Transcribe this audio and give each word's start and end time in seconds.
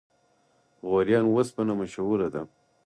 غوریان 0.89 1.25
وسپنه 1.31 1.73
مشهوره 1.81 2.27
ده؟ 2.33 2.41